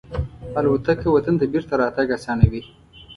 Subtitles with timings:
[0.59, 2.61] الوتکه وطن ته بېرته راتګ آسانوي.